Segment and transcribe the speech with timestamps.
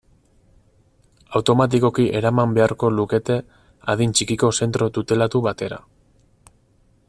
[1.39, 3.37] Automatikoki eraman beharko lukete
[3.95, 5.83] adin txikiko zentro tutelatu batera.